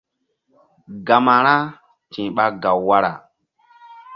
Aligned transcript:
Gama 1.07 1.35
ra 1.45 1.55
ti̧h 2.11 2.29
ɓa 2.35 2.45
gaw 2.61 2.79
wara. 2.87 3.11